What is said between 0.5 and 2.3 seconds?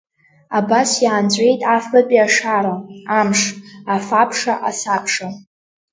Абас иаанҵәеит афбатәи